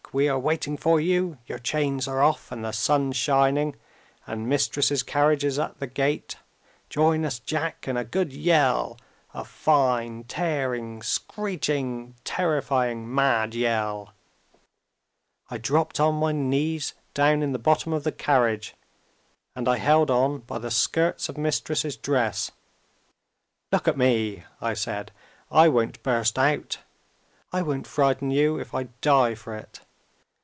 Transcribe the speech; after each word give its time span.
we 0.13 0.27
are 0.27 0.37
waiting 0.37 0.75
for 0.75 0.99
you; 0.99 1.37
your 1.47 1.57
chains 1.57 2.05
are 2.05 2.21
off, 2.21 2.51
and 2.51 2.65
the 2.65 2.73
sun's 2.73 3.15
shining, 3.15 3.73
and 4.27 4.45
Mistress's 4.49 5.03
carriage 5.03 5.45
is 5.45 5.57
at 5.57 5.79
the 5.79 5.87
gate 5.87 6.35
join 6.89 7.23
us, 7.23 7.39
Jack, 7.39 7.87
in 7.87 7.95
a 7.95 8.03
good 8.03 8.33
yell; 8.33 8.99
a 9.33 9.45
fine, 9.45 10.25
tearing, 10.25 11.01
screeching, 11.01 12.13
terrifying, 12.25 13.15
mad 13.15 13.55
yell!' 13.55 14.11
I 15.49 15.57
dropped 15.57 15.97
on 15.97 16.15
my 16.15 16.33
knees, 16.33 16.93
down 17.13 17.41
in 17.41 17.53
the 17.53 17.57
bottom 17.57 17.93
of 17.93 18.03
the 18.03 18.11
carriage; 18.11 18.75
and 19.55 19.65
I 19.65 19.77
held 19.77 20.11
on 20.11 20.39
by 20.39 20.57
the 20.59 20.71
skirts 20.71 21.29
of 21.29 21.37
Mistress's 21.37 21.95
dress. 21.95 22.51
'Look 23.71 23.87
at 23.87 23.97
me!' 23.97 24.43
I 24.59 24.73
said; 24.73 25.13
'I 25.51 25.69
won't 25.69 26.03
burst 26.03 26.37
out; 26.37 26.79
I 27.53 27.61
won't 27.61 27.87
frighten 27.87 28.29
you, 28.29 28.59
if 28.59 28.75
I 28.75 28.89
die 28.99 29.35
for 29.35 29.55
it. 29.55 29.79